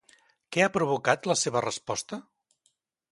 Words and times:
Què 0.55 0.63
ha 0.67 0.71
provocat 0.77 1.29
la 1.31 1.37
seva 1.43 1.63
resposta? 1.67 2.19